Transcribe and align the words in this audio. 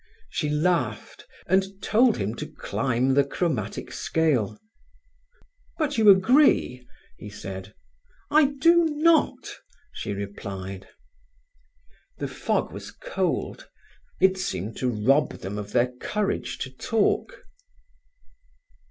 She 0.31 0.49
laughed, 0.49 1.27
and 1.45 1.79
told 1.79 2.17
him 2.17 2.33
to 2.37 2.47
climb 2.47 3.13
the 3.13 3.23
chromatic 3.23 3.91
scale. 3.91 4.57
"But 5.77 5.99
you 5.99 6.09
agree?" 6.09 6.87
he 7.19 7.29
said. 7.29 7.75
"I 8.31 8.45
do 8.45 8.85
not," 8.85 9.51
she 9.93 10.13
replied. 10.13 10.87
The 12.17 12.27
fog 12.27 12.71
was 12.71 12.89
cold. 12.89 13.69
It 14.19 14.39
seemed 14.39 14.75
to 14.77 14.89
rob 14.89 15.33
them 15.33 15.59
of 15.59 15.71
their 15.71 15.91
courage 15.97 16.57
to 16.61 16.71
talk. 16.71 17.43